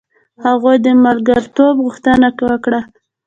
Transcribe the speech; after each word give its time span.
هغوی 0.45 0.77
د 0.85 0.87
ملګرتوب 1.05 1.75
غوښتنه 1.85 2.27
وکړه. 2.49 2.81